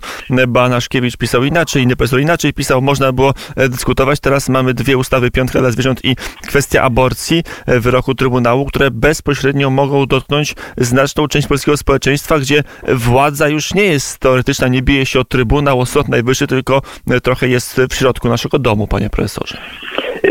Banaszkiewicz 0.48 1.16
pisał 1.16 1.44
inaczej, 1.44 1.82
inny 1.82 1.96
profesor 1.96 2.20
inaczej 2.20 2.52
pisał. 2.52 2.82
Można 2.82 3.12
było 3.12 3.34
dyskutować. 3.56 4.20
Teraz 4.20 4.48
mamy 4.48 4.74
dwie 4.74 4.96
ustawy, 4.96 5.30
piątka 5.30 5.60
dla 5.60 5.70
zwierząt 5.70 6.04
i 6.04 6.16
kwestia 6.46 6.82
aborcji 6.82 7.42
wyroku 7.66 8.14
Trybunału 8.14 8.41
Trybunału, 8.42 8.66
które 8.66 8.90
bezpośrednio 8.90 9.70
mogą 9.70 10.06
dotknąć 10.06 10.54
znaczną 10.76 11.28
część 11.28 11.48
polskiego 11.48 11.76
społeczeństwa, 11.76 12.38
gdzie 12.38 12.64
władza 12.88 13.48
już 13.48 13.74
nie 13.74 13.82
jest 13.82 14.18
teoretyczna, 14.18 14.68
nie 14.68 14.82
bije 14.82 15.06
się 15.06 15.20
o 15.20 15.24
Trybunał, 15.24 15.80
o 15.80 15.86
Sąd 15.86 16.08
Najwyższy, 16.08 16.46
tylko 16.46 16.82
trochę 17.22 17.48
jest 17.48 17.80
w 17.90 17.94
środku 17.94 18.28
naszego 18.28 18.58
domu, 18.58 18.86
panie 18.86 19.10
profesorze. 19.10 19.58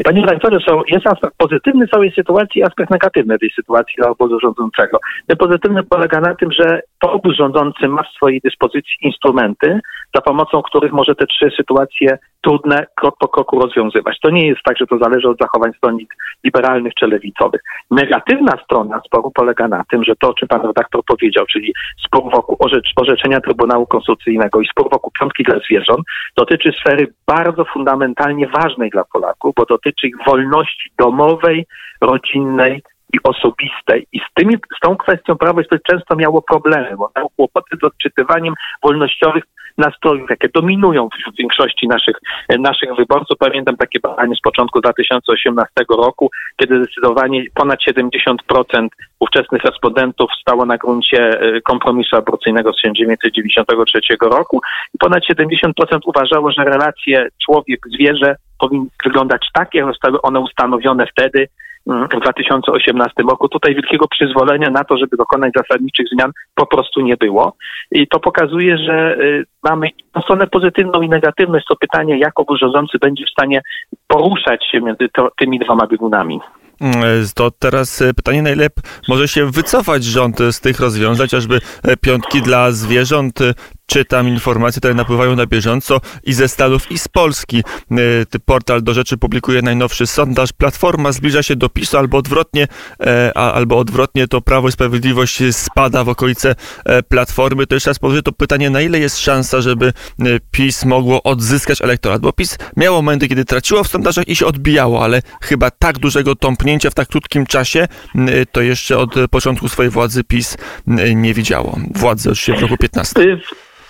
Panie 0.03 0.21
redaktorze, 0.21 0.57
jest 0.87 1.07
aspekt 1.07 1.37
pozytywny 1.37 1.87
całej 1.87 2.11
sytuacji 2.11 2.61
i 2.61 2.63
aspekt 2.63 2.91
negatywny 2.91 3.39
tej 3.39 3.49
sytuacji 3.49 3.95
dla 3.97 4.09
obozu 4.09 4.39
rządzącego. 4.39 4.99
Ten 5.27 5.37
pozytywny 5.37 5.83
polega 5.83 6.19
na 6.19 6.35
tym, 6.35 6.51
że 6.51 6.81
to 7.01 7.11
obóz 7.11 7.35
rządzący 7.35 7.87
ma 7.87 8.03
w 8.03 8.15
swojej 8.15 8.41
dyspozycji 8.43 8.95
instrumenty, 9.01 9.79
za 10.15 10.21
pomocą 10.21 10.61
których 10.61 10.91
może 10.91 11.15
te 11.15 11.25
trzy 11.25 11.49
sytuacje 11.57 12.17
trudne 12.41 12.85
krok 12.95 13.15
po 13.19 13.27
kroku 13.27 13.59
rozwiązywać. 13.59 14.19
To 14.21 14.29
nie 14.29 14.47
jest 14.47 14.61
tak, 14.65 14.77
że 14.77 14.87
to 14.87 14.97
zależy 14.97 15.29
od 15.29 15.37
zachowań 15.37 15.71
stronnic 15.77 16.09
liberalnych 16.43 16.93
czy 16.93 17.07
lewicowych. 17.07 17.61
Negatywna 17.91 18.53
strona 18.63 19.01
sporu 19.05 19.31
polega 19.31 19.67
na 19.67 19.83
tym, 19.91 20.03
że 20.03 20.15
to, 20.15 20.29
o 20.29 20.33
czym 20.33 20.47
pan 20.47 20.61
redaktor 20.61 21.01
powiedział, 21.05 21.45
czyli 21.45 21.73
spór 22.05 22.31
wokół 22.31 22.55
orzecz, 22.59 22.91
orzeczenia 22.95 23.41
Trybunału 23.41 23.85
Konstytucyjnego 23.85 24.61
i 24.61 24.67
spór 24.67 24.89
wokół 24.91 25.11
piątki 25.19 25.43
dla 25.43 25.59
zwierząt, 25.59 25.99
dotyczy 26.37 26.71
sfery 26.71 27.07
bardzo 27.27 27.65
fundamentalnie 27.65 28.47
ważnej 28.47 28.89
dla 28.89 29.03
Polaków, 29.13 29.53
bo 29.55 29.65
dotyczy 29.85 30.07
ich 30.07 30.15
wolności 30.25 30.91
domowej, 30.97 31.65
rodzinnej, 32.01 32.81
i 33.13 33.17
osobistej. 33.23 34.07
I 34.11 34.19
z, 34.19 34.33
tymi, 34.33 34.55
z 34.55 34.79
tą 34.81 34.97
kwestią 34.97 35.35
Prawo 35.35 35.61
i 35.61 35.65
Sprawiedliwość 35.65 35.91
często 35.91 36.15
miało 36.15 36.41
problemy, 36.41 36.97
bo 36.97 37.11
miało 37.15 37.29
kłopoty 37.35 37.77
z 37.81 37.83
odczytywaniem 37.83 38.53
wolnościowych 38.83 39.43
nastrojów, 39.77 40.29
jakie 40.29 40.49
dominują 40.49 41.09
wśród 41.09 41.35
większości 41.37 41.87
naszych, 41.87 42.15
naszych 42.59 42.95
wyborców. 42.95 43.37
Pamiętam 43.37 43.77
takie 43.77 43.99
badanie 43.99 44.35
z 44.35 44.41
początku 44.41 44.81
2018 44.81 45.71
roku, 45.89 46.31
kiedy 46.57 46.83
zdecydowanie 46.83 47.43
ponad 47.53 47.79
70% 47.89 48.87
ówczesnych 49.19 49.63
respondentów 49.63 50.29
stało 50.41 50.65
na 50.65 50.77
gruncie 50.77 51.41
e, 51.41 51.61
kompromisu 51.61 52.15
aborcyjnego 52.15 52.73
z 52.73 52.75
1993 52.75 53.99
roku 54.21 54.61
i 54.95 54.97
ponad 54.97 55.23
70% 55.31 55.99
uważało, 56.05 56.51
że 56.51 56.63
relacje 56.63 57.27
człowiek-zwierzę 57.45 58.35
powinny 58.61 58.87
wyglądać 59.05 59.47
tak, 59.53 59.73
jak 59.73 59.85
zostały 59.85 60.21
one 60.21 60.39
ustanowione 60.39 61.07
wtedy, 61.07 61.47
mm, 61.87 62.07
w 62.07 62.21
2018 62.21 63.23
roku. 63.29 63.49
Tutaj 63.49 63.75
wielkiego 63.75 64.07
przyzwolenia 64.07 64.69
na 64.69 64.83
to, 64.83 64.97
żeby 64.97 65.17
dokonać 65.17 65.53
zasadniczych 65.55 66.05
zmian 66.13 66.31
po 66.55 66.65
prostu 66.65 67.01
nie 67.01 67.17
było. 67.17 67.53
I 67.91 68.07
to 68.07 68.19
pokazuje, 68.19 68.77
że 68.77 69.17
y, 69.19 69.45
mamy 69.63 69.87
stronę 70.23 70.47
pozytywną 70.47 71.01
i 71.01 71.09
negatywną. 71.09 71.55
Jest 71.55 71.67
to 71.67 71.75
pytanie, 71.75 72.19
jak 72.19 72.39
obóz 72.39 72.59
rządzący 72.59 72.97
będzie 73.01 73.25
w 73.25 73.29
stanie 73.29 73.61
poruszać 74.07 74.65
się 74.71 74.81
między 74.81 75.09
to, 75.13 75.29
tymi 75.39 75.59
dwoma 75.59 75.87
biegunami. 75.87 76.39
Mm, 76.81 77.25
to 77.35 77.51
teraz 77.51 78.01
e, 78.01 78.13
pytanie, 78.13 78.41
na 78.41 78.49
ile 78.49 78.67
może 79.07 79.27
się 79.27 79.51
wycofać 79.51 80.03
rząd 80.03 80.39
z 80.51 80.61
tych 80.61 80.79
rozwiązań, 80.79 81.27
chociażby 81.27 81.59
e, 81.83 81.97
piątki 81.97 82.41
dla 82.41 82.71
zwierząt, 82.71 83.39
czytam 83.91 84.27
informacje, 84.27 84.79
które 84.79 84.93
napływają 84.93 85.35
na 85.35 85.45
bieżąco 85.45 86.01
i 86.23 86.33
ze 86.33 86.47
Stanów, 86.47 86.91
i 86.91 86.97
z 86.97 87.07
Polski. 87.07 87.63
Portal 88.45 88.83
do 88.83 88.93
rzeczy 88.93 89.17
publikuje 89.17 89.61
najnowszy 89.61 90.07
sondaż. 90.07 90.53
Platforma 90.53 91.11
zbliża 91.11 91.43
się 91.43 91.55
do 91.55 91.69
PiSu 91.69 91.97
albo 91.97 92.17
odwrotnie, 92.17 92.67
albo 93.35 93.77
odwrotnie 93.77 94.27
to 94.27 94.41
Prawo 94.41 94.67
i 94.67 94.71
Sprawiedliwość 94.71 95.39
spada 95.51 96.03
w 96.03 96.09
okolice 96.09 96.55
Platformy. 97.09 97.67
To 97.67 97.75
jeszcze 97.75 97.89
raz 97.89 97.99
powiem 97.99 98.23
to 98.23 98.31
pytanie, 98.31 98.69
na 98.69 98.81
ile 98.81 98.99
jest 98.99 99.19
szansa, 99.19 99.61
żeby 99.61 99.93
PiS 100.51 100.85
mogło 100.85 101.23
odzyskać 101.23 101.81
elektorat? 101.81 102.21
Bo 102.21 102.33
PiS 102.33 102.57
miało 102.77 102.97
momenty, 102.97 103.27
kiedy 103.27 103.45
traciło 103.45 103.83
w 103.83 103.87
sondażach 103.87 104.27
i 104.27 104.35
się 104.35 104.45
odbijało, 104.45 105.03
ale 105.03 105.21
chyba 105.43 105.71
tak 105.71 105.99
dużego 105.99 106.35
tąpnięcia 106.35 106.89
w 106.89 106.93
tak 106.93 107.07
krótkim 107.07 107.45
czasie 107.45 107.87
to 108.51 108.61
jeszcze 108.61 108.97
od 108.97 109.15
początku 109.31 109.69
swojej 109.69 109.91
władzy 109.91 110.23
PiS 110.23 110.57
nie 111.15 111.33
widziało. 111.33 111.79
Władzy 111.95 112.29
oczywiście 112.29 112.55
w 112.55 112.61
roku 112.61 112.77
15. 112.77 113.21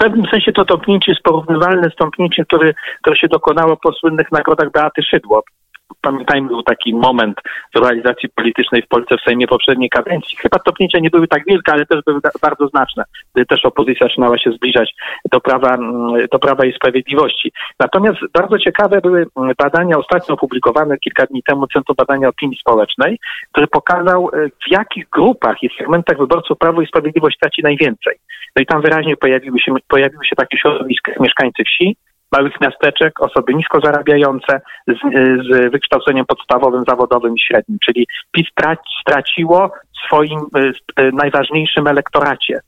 Pewnym 0.01 0.25
sensie 0.31 0.51
to 0.51 0.65
tąpnięcie 0.65 1.12
jest 1.12 1.24
porównywalne 1.24 1.89
z 1.89 1.96
tąpnięciem, 1.96 2.46
które, 2.46 2.74
które 3.01 3.15
się 3.15 3.27
dokonało 3.27 3.77
po 3.77 3.93
słynnych 3.93 4.31
nagrodach 4.31 4.72
Beaty 4.72 5.03
Szydło 5.03 5.43
pamiętajmy, 6.01 6.48
był 6.48 6.63
taki 6.63 6.93
moment 6.93 7.38
realizacji 7.75 8.29
politycznej 8.29 8.81
w 8.81 8.88
Polsce 8.88 9.17
w 9.17 9.22
Sejmie 9.22 9.48
poprzedniej 9.48 9.89
kadencji. 9.89 10.38
Chyba 10.38 10.60
topnięcia 10.60 11.00
nie 11.00 11.10
były 11.10 11.27
tak 11.27 11.46
wielkie, 11.46 11.72
ale 11.72 11.86
też 11.86 12.01
były 12.05 12.20
bardzo 12.41 12.67
znaczne, 12.67 13.03
gdy 13.36 13.46
też 13.46 13.65
opozycja 13.65 14.08
zaczynała 14.08 14.38
się 14.38 14.51
zbliżać 14.51 14.96
do 15.31 15.39
prawa, 15.39 15.75
mm, 15.75 16.27
do 16.31 16.39
prawa 16.39 16.65
i 16.65 16.74
sprawiedliwości. 16.74 17.51
Natomiast 17.79 18.20
bardzo 18.34 18.60
ciekawe 18.60 19.01
były 19.01 19.25
mm, 19.38 19.53
badania 19.58 19.98
ostatnio 19.98 20.34
opublikowane 20.34 20.98
kilka 20.98 21.25
dni 21.25 21.43
temu 21.43 21.67
Centrum 21.67 21.96
Badania 21.96 22.27
Opinii 22.27 22.58
Społecznej, 22.58 23.20
który 23.51 23.67
pokazał, 23.67 24.29
e, 24.34 24.50
w 24.50 24.72
jakich 24.72 25.10
grupach 25.10 25.63
i 25.63 25.70
segmentach 25.77 26.17
wyborców 26.17 26.58
Prawo 26.58 26.81
i 26.81 26.88
Sprawiedliwość 26.88 27.38
traci 27.41 27.62
najwięcej. 27.63 28.15
No 28.55 28.62
i 28.62 28.65
tam 28.65 28.81
wyraźnie 28.81 29.17
pojawiły 29.17 29.60
się, 29.60 29.74
pojawiły 29.88 30.25
się 30.25 30.36
takie 30.36 30.58
środowiska 30.58 31.12
mieszkańcy 31.20 31.63
wsi, 31.63 31.96
małych 32.31 32.61
miasteczek, 32.61 33.21
osoby 33.21 33.53
nisko 33.53 33.79
zarabiające 33.83 34.61
z, 34.88 35.00
z 35.47 35.71
wykształceniem 35.71 36.25
podstawowym, 36.25 36.83
zawodowym 36.88 37.35
i 37.35 37.39
średnim. 37.39 37.77
Czyli 37.85 38.07
PiS 38.31 38.47
straciło 39.01 39.71
w 39.95 40.05
swoim 40.05 40.39
y, 40.39 41.11
najważniejszym 41.13 41.88
elektoracie 41.88 42.61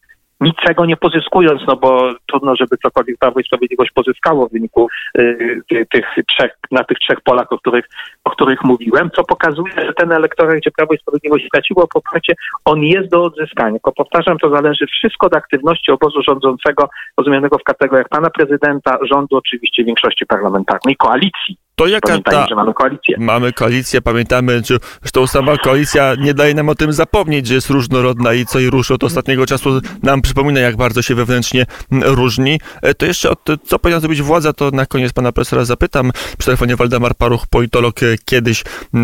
niczego 0.44 0.86
nie 0.86 0.98
pozyskując, 0.98 1.62
no 1.68 1.76
bo 1.76 2.14
trudno, 2.28 2.56
żeby 2.56 2.78
cokolwiek 2.78 3.18
Prawo 3.18 3.40
i 3.40 3.44
Sprawiedliwość 3.44 3.92
pozyskało 3.92 4.48
w 4.48 4.52
wyniku 4.52 4.88
y, 5.18 5.86
tych 5.92 6.06
trzech, 6.28 6.52
na 6.72 6.84
tych 6.84 7.00
trzech 7.00 7.22
polach, 7.22 7.52
o 7.52 7.58
których, 7.58 7.86
o 8.24 8.30
których 8.30 8.64
mówiłem, 8.64 9.10
co 9.16 9.24
pokazuje, 9.24 9.74
że 9.78 9.94
ten 9.94 10.12
elektorat, 10.12 10.56
gdzie 10.56 10.72
Prawo 10.72 10.94
i 10.94 10.98
Sprawiedliwość 10.98 11.46
straciło 11.48 11.88
poparcie, 11.88 12.34
on 12.66 12.84
jest 12.84 13.10
do 13.10 13.24
odzyskania. 13.24 13.72
Tylko 13.72 13.92
powtarzam, 13.92 14.38
to 14.38 14.50
zależy 14.50 14.86
wszystko 14.88 15.28
od 15.28 15.36
aktywności 15.36 15.92
obozu 15.92 16.22
rządzącego, 16.28 16.90
rozumianego 17.18 17.58
w 17.58 17.64
kategoriach 17.64 18.10
pana 18.10 18.30
prezydenta, 18.30 18.98
rządu, 19.02 19.38
oczywiście 19.38 19.84
większości 19.84 20.26
parlamentarnej, 20.26 20.96
koalicji. 20.96 21.58
To 21.76 21.88
jaka 21.88 22.20
ta... 22.20 22.48
że 22.48 22.56
mamy 22.56 22.74
koalicję. 22.74 23.16
Mamy 23.20 23.54
koalicję, 23.54 24.02
pamiętamy, 24.02 24.62
że 24.66 24.78
zresztą 25.02 25.28
sama 25.28 25.58
koalicja 25.58 26.16
nie 26.20 26.34
daje 26.34 26.54
nam 26.54 26.70
o 26.70 26.76
tym 26.76 26.94
zapomnieć, 26.94 27.48
że 27.48 27.54
jest 27.54 27.70
różnorodna 27.70 28.34
i 28.34 28.46
co 28.46 28.60
i 28.60 28.70
ruszy 28.70 28.94
od 28.94 29.04
ostatniego 29.04 29.46
czasu 29.46 29.82
nam 30.04 30.22
przypomina, 30.22 30.60
jak 30.60 30.76
bardzo 30.76 31.02
się 31.02 31.16
wewnętrznie 31.16 31.66
różni. 31.92 32.60
E, 32.82 32.94
to 32.94 33.06
jeszcze 33.06 33.30
od 33.30 33.40
co 33.66 33.80
powinna 33.80 34.00
zrobić 34.00 34.22
władza, 34.22 34.54
to 34.54 34.72
na 34.72 34.86
koniec 34.86 35.14
pana 35.14 35.32
profesora 35.32 35.66
zapytam. 35.66 36.12
Przy 36.38 36.46
telefonie 36.46 36.76
Waldemar 36.76 37.16
Paruch, 37.16 37.48
politolog, 37.48 38.04
e, 38.04 38.06
kiedyś 38.26 38.62
e, 38.62 39.04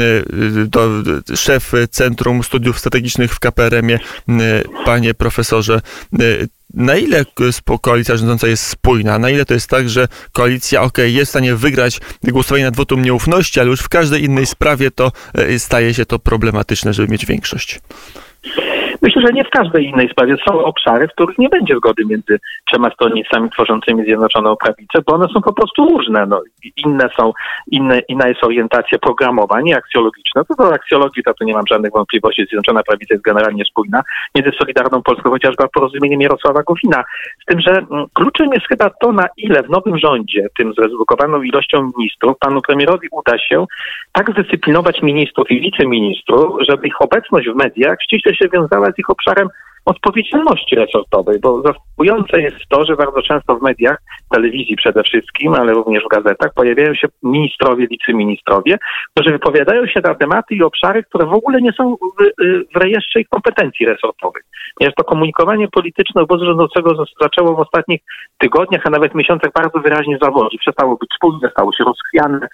to 0.72 0.90
szef 1.36 1.72
Centrum 1.92 2.44
Studiów 2.44 2.80
Strategicznych 2.80 3.34
w 3.34 3.40
KPRM-ie. 3.40 4.00
Panie 4.86 5.14
profesorze, 5.14 5.82
na 6.74 6.96
ile 6.96 7.26
koalicja 7.82 8.18
rządząca 8.18 8.48
jest 8.48 8.64
spójna, 8.64 9.20
na 9.20 9.30
ile 9.30 9.46
to 9.46 9.54
jest 9.54 9.70
tak, 9.70 9.90
że 9.90 10.08
koalicja, 10.34 10.82
ok, 10.82 10.98
jest 10.98 11.30
w 11.30 11.30
stanie 11.30 11.56
wygrać 11.56 12.00
głosowanie 12.24 12.64
nad 12.64 12.76
wotum 12.76 13.02
nieufności, 13.02 13.60
ale 13.60 13.70
już 13.70 13.80
w 13.80 13.90
każdej 13.90 14.24
innej 14.24 14.46
sprawie 14.46 14.92
to 14.92 15.12
e, 15.34 15.60
staje 15.60 15.94
się 15.94 16.06
to 16.06 16.20
problematyczne, 16.20 16.94
żeby 16.94 17.12
mieć 17.12 17.26
większość. 17.26 17.80
Myślę, 19.02 19.22
że 19.22 19.34
nie 19.34 19.44
w 19.44 19.50
każdej 19.50 19.86
innej 19.86 20.10
sprawie 20.10 20.36
są 20.48 20.64
obszary, 20.66 21.08
w 21.08 21.12
których 21.12 21.38
nie 21.38 21.50
będzie 21.50 21.76
zgody 21.76 22.04
między 22.06 22.40
trzema 22.66 22.90
stronnicami 22.90 23.50
tworzącymi 23.50 24.04
Zjednoczoną 24.04 24.56
Prawicę, 24.56 25.00
bo 25.08 25.14
one 25.14 25.28
są 25.34 25.42
po 25.42 25.54
prostu 25.54 25.86
różne. 25.86 26.26
No, 26.26 26.42
inne 26.86 27.10
są, 27.20 27.34
inne, 27.72 28.00
inna 28.00 28.28
jest 28.28 28.44
orientacja 28.44 29.00
programowa, 29.00 29.62
nie 29.62 29.78
aksjologiczna. 29.78 30.44
To 30.44 30.56
do 30.56 30.74
aksjologii 30.74 31.24
to, 31.24 31.34
to 31.34 31.46
nie 31.46 31.54
mam 31.54 31.68
żadnych 31.70 31.92
wątpliwości. 31.92 32.46
Zjednoczona 32.46 32.84
Prawica 32.84 33.14
jest 33.14 33.24
generalnie 33.24 33.66
spójna 33.66 34.02
między 34.36 34.52
Solidarną 34.60 35.02
Polską, 35.02 35.30
chociażby 35.30 35.64
porozumieniem 35.74 36.22
Jarosława 36.22 36.64
Gowina. 36.64 37.04
Z 37.42 37.46
tym, 37.46 37.62
że 37.62 37.72
mm, 37.72 38.06
kluczem 38.14 38.48
jest 38.54 38.68
chyba 38.68 38.90
to, 39.02 39.12
na 39.12 39.26
ile 39.38 39.64
w 39.64 39.70
nowym 39.70 39.98
rządzie, 39.98 40.48
tym 40.58 40.74
zredukowaną 40.74 41.42
ilością 41.42 41.92
ministrów, 41.98 42.38
panu 42.40 42.62
premierowi 42.62 43.08
uda 43.12 43.38
się 43.38 43.66
tak 44.12 44.32
zdyscyplinować 44.32 45.02
ministrów 45.02 45.52
i 45.52 45.62
wiceministrów, 45.62 46.56
żeby 46.70 46.88
ich 46.88 47.02
obecność 47.02 47.50
w 47.50 47.56
mediach 47.56 47.98
ściśle 48.04 48.36
się 48.36 48.50
wiązała 48.50 48.89
z 48.92 49.00
ich 49.00 49.10
obszarem 49.10 49.50
odpowiedzialności 49.90 50.76
resortowej, 50.76 51.40
bo 51.40 51.62
zaskakujące 51.62 52.42
jest 52.42 52.58
to, 52.70 52.86
że 52.86 52.96
bardzo 52.96 53.22
często 53.22 53.56
w 53.56 53.62
mediach, 53.62 53.98
telewizji 54.32 54.76
przede 54.76 55.04
wszystkim, 55.04 55.54
ale 55.54 55.74
również 55.74 56.04
w 56.04 56.08
gazetach 56.08 56.54
pojawiają 56.54 56.94
się 56.94 57.08
ministrowie, 57.24 57.88
wiceministrowie, 57.88 58.78
którzy 59.14 59.32
wypowiadają 59.32 59.88
się 59.88 60.02
na 60.04 60.16
tematy 60.16 60.56
i 60.56 60.64
obszary, 60.64 61.04
które 61.04 61.26
w 61.26 61.34
ogóle 61.34 61.62
nie 61.62 61.72
są 61.72 61.96
w, 61.96 61.98
w 62.76 62.78
rejestrze 62.78 63.20
ich 63.20 63.30
kompetencji 63.30 63.86
resortowych. 63.86 64.44
Jest 64.80 64.96
to 64.96 65.04
komunikowanie 65.04 65.68
polityczne 65.68 66.22
obozu 66.22 66.46
rządzącego 66.46 67.06
zaczęło 67.22 67.56
w 67.56 67.60
ostatnich 67.60 68.02
tygodniach, 68.38 68.82
a 68.86 68.90
nawet 68.90 69.16
miesiącach 69.16 69.52
bardzo 69.54 69.80
wyraźnie 69.80 70.18
zawodzić. 70.22 70.62
Przestało 70.62 70.96
być 70.96 71.10
spójne, 71.16 71.50
stało 71.50 71.74
się 71.74 71.84
rozchwiane. 71.84 72.48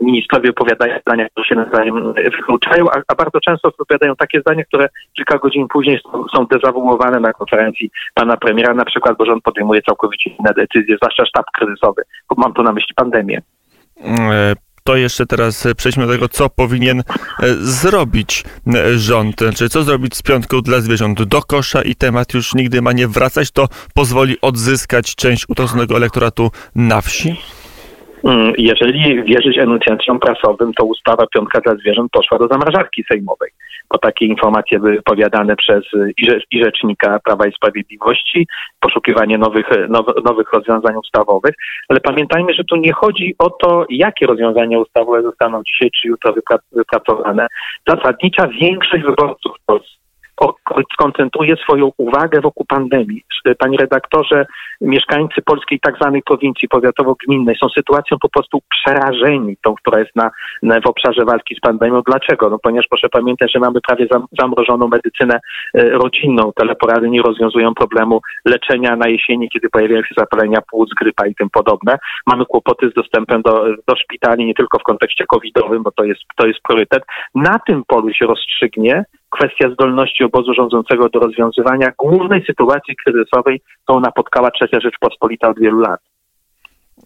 Ministrowie 0.00 0.50
opowiadają 0.50 0.98
zdania, 1.00 1.28
które 1.28 1.46
się 1.46 1.54
nawzajem 1.54 2.12
wykluczają, 2.12 2.84
a, 2.90 3.02
a 3.08 3.14
bardzo 3.14 3.40
często 3.40 3.68
odpowiadają 3.68 4.16
takie 4.16 4.40
zdania, 4.40 4.64
które 4.64 4.88
kilka 5.16 5.38
godzin 5.38 5.68
później 5.68 6.00
są, 6.12 6.24
są 6.36 6.46
dezawuowane 6.72 7.20
na 7.20 7.32
konferencji 7.32 7.90
pana 8.14 8.36
premiera, 8.36 8.74
na 8.74 8.84
przykład, 8.84 9.18
bo 9.18 9.24
rząd 9.24 9.42
podejmuje 9.42 9.82
całkowicie 9.82 10.30
inne 10.30 10.52
decyzje, 10.56 10.96
zwłaszcza 10.96 11.26
sztab 11.26 11.46
kryzysowy. 11.54 12.02
Mam 12.36 12.52
tu 12.52 12.62
na 12.62 12.72
myśli 12.72 12.94
pandemię. 12.94 13.42
E, 14.04 14.54
to 14.84 14.96
jeszcze 14.96 15.26
teraz 15.26 15.68
przejdźmy 15.76 16.06
do 16.06 16.12
tego, 16.12 16.28
co 16.28 16.48
powinien 16.48 16.98
e, 16.98 17.02
zrobić 17.54 18.44
e, 18.74 18.98
rząd. 18.98 19.40
Znaczy, 19.40 19.68
co 19.68 19.82
zrobić 19.82 20.16
z 20.16 20.22
piątką 20.22 20.60
dla 20.60 20.80
zwierząt 20.80 21.22
do 21.22 21.42
kosza 21.42 21.82
i 21.82 21.94
temat 21.94 22.34
już 22.34 22.54
nigdy 22.54 22.82
ma 22.82 22.92
nie 22.92 23.08
wracać, 23.08 23.50
to 23.50 23.68
pozwoli 23.94 24.36
odzyskać 24.42 25.14
część 25.14 25.48
utraconego 25.48 25.96
elektoratu 25.96 26.50
na 26.74 27.00
wsi? 27.00 27.36
Mm, 28.24 28.52
jeżeli 28.58 29.24
wierzyć 29.24 29.58
enuncjacjom 29.58 30.20
prasowym, 30.20 30.72
to 30.72 30.84
ustawa 30.84 31.26
Piątka 31.34 31.60
dla 31.60 31.74
Zwierząt 31.74 32.12
poszła 32.12 32.38
do 32.38 32.48
zamrażarki 32.48 33.04
sejmowej, 33.08 33.50
bo 33.92 33.98
takie 33.98 34.26
informacje 34.26 34.78
były 34.78 34.92
wypowiadane 34.92 35.56
przez 35.56 35.84
i 36.50 36.62
Rzecznika 36.64 37.20
Prawa 37.24 37.46
i 37.46 37.52
Sprawiedliwości, 37.52 38.46
poszukiwanie 38.80 39.38
nowych, 39.38 39.66
nowych 40.24 40.52
rozwiązań 40.52 40.96
ustawowych, 40.96 41.54
ale 41.88 42.00
pamiętajmy, 42.00 42.54
że 42.54 42.64
tu 42.64 42.76
nie 42.76 42.92
chodzi 42.92 43.34
o 43.38 43.50
to, 43.50 43.86
jakie 43.90 44.26
rozwiązania 44.26 44.78
ustawowe 44.78 45.22
zostaną 45.22 45.62
dzisiaj 45.62 45.90
czy 45.90 46.08
jutro 46.08 46.34
wypracowane. 46.72 47.46
Zasadnicza 47.88 48.48
większość 48.48 49.04
wyborców 49.04 49.56
w 49.62 49.64
Polsce 49.66 50.01
skoncentruje 50.92 51.56
swoją 51.56 51.92
uwagę 51.96 52.40
wokół 52.40 52.66
pandemii. 52.66 53.24
Panie 53.58 53.78
redaktorze, 53.78 54.46
mieszkańcy 54.80 55.42
polskiej 55.42 55.80
tak 55.80 55.96
zwanej 55.96 56.22
prowincji 56.22 56.68
powiatowo-gminnej 56.68 57.56
są 57.56 57.68
sytuacją 57.68 58.16
po 58.22 58.28
prostu 58.28 58.58
przerażeni, 58.70 59.56
tą, 59.62 59.74
która 59.74 59.98
jest 59.98 60.16
na, 60.16 60.30
na, 60.62 60.80
w 60.80 60.86
obszarze 60.86 61.24
walki 61.24 61.54
z 61.54 61.60
pandemią. 61.60 62.02
Dlaczego? 62.06 62.50
No 62.50 62.58
ponieważ 62.58 62.86
proszę 62.90 63.08
pamiętać, 63.08 63.52
że 63.52 63.60
mamy 63.60 63.80
prawie 63.80 64.06
zam, 64.10 64.26
zamrożoną 64.38 64.88
medycynę 64.88 65.40
e, 65.74 65.90
rodzinną. 65.90 66.52
Teleporady 66.56 67.10
nie 67.10 67.22
rozwiązują 67.22 67.74
problemu 67.74 68.20
leczenia 68.44 68.96
na 68.96 69.08
jesieni, 69.08 69.50
kiedy 69.50 69.68
pojawiają 69.70 70.02
się 70.02 70.14
zapalenia 70.18 70.58
płuc, 70.70 70.90
grypa 71.00 71.26
i 71.26 71.34
tym 71.34 71.50
podobne. 71.50 71.98
Mamy 72.26 72.44
kłopoty 72.46 72.90
z 72.90 72.94
dostępem 72.94 73.42
do, 73.42 73.64
do 73.88 73.96
szpitali, 73.96 74.46
nie 74.46 74.54
tylko 74.54 74.78
w 74.78 74.82
kontekście 74.82 75.24
covidowym, 75.26 75.82
bo 75.82 75.90
to 75.90 76.04
jest, 76.04 76.20
to 76.36 76.46
jest 76.46 76.60
priorytet. 76.62 77.02
Na 77.34 77.58
tym 77.58 77.82
polu 77.86 78.12
się 78.12 78.26
rozstrzygnie 78.26 79.04
kwestia 79.36 79.70
zdolności 79.70 80.24
obozu 80.24 80.54
rządzącego 80.54 81.08
do 81.08 81.20
rozwiązywania 81.20 81.92
głównej 81.98 82.44
sytuacji 82.46 82.96
kryzysowej, 82.96 83.60
którą 83.84 84.00
napotkała 84.00 84.50
trzecia 84.50 84.80
Rzeczpospolita 84.80 85.48
od 85.48 85.58
wielu 85.58 85.80
lat. 85.80 86.00